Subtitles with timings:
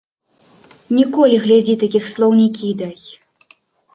[0.97, 2.95] Ніколі, глядзі, такіх слоў не кідай.